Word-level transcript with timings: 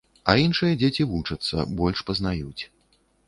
А 0.31 0.33
іншыя 0.43 0.77
дзеці 0.83 1.05
вучацца, 1.11 1.67
больш 1.81 2.03
пазнаюць. 2.09 2.63